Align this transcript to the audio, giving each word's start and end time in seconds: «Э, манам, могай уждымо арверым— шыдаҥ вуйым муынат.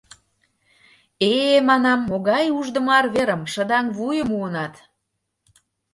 «Э, 1.33 1.35
манам, 1.67 1.99
могай 2.09 2.45
уждымо 2.57 2.91
арверым— 2.99 3.41
шыдаҥ 3.53 3.85
вуйым 3.97 4.27
муынат. 4.33 4.73